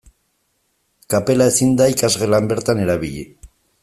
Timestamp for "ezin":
1.53-1.75